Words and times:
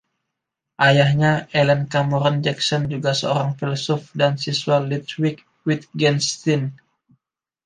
Ayahnya, 0.87 1.31
Allan 1.59 1.83
Cameron 1.93 2.37
Jackson, 2.45 2.81
juga 2.93 3.11
seorang 3.21 3.51
filsuf 3.59 4.01
dan 4.19 4.33
siswa 4.43 4.75
Ludwig 4.89 5.37
Wittgenstein. 5.67 6.63